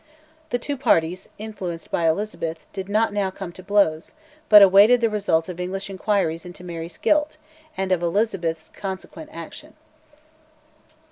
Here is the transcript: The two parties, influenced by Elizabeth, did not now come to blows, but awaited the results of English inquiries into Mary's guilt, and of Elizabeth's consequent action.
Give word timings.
The 0.49 0.57
two 0.57 0.77
parties, 0.77 1.29
influenced 1.37 1.91
by 1.91 2.09
Elizabeth, 2.09 2.65
did 2.73 2.89
not 2.89 3.13
now 3.13 3.29
come 3.29 3.51
to 3.51 3.61
blows, 3.61 4.13
but 4.49 4.63
awaited 4.63 4.99
the 4.99 5.11
results 5.11 5.47
of 5.47 5.59
English 5.59 5.91
inquiries 5.91 6.43
into 6.43 6.63
Mary's 6.63 6.97
guilt, 6.97 7.37
and 7.77 7.91
of 7.91 8.01
Elizabeth's 8.01 8.69
consequent 8.69 9.29
action. 9.31 9.75